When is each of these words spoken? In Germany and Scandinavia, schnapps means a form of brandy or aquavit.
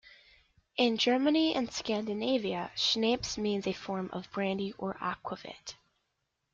In 0.77 0.97
Germany 0.97 1.53
and 1.53 1.71
Scandinavia, 1.71 2.71
schnapps 2.75 3.37
means 3.37 3.67
a 3.67 3.73
form 3.73 4.09
of 4.11 4.31
brandy 4.31 4.73
or 4.79 4.95
aquavit. 4.95 5.75